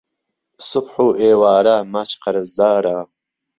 سوبح 0.67 0.95
و 1.07 1.09
ئێواره، 1.21 1.77
ماچ 1.93 2.11
قهرزداره 2.21 2.97